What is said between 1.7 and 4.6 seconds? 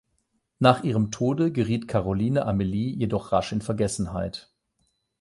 Karoline Amalie jedoch rasch in Vergessenheit.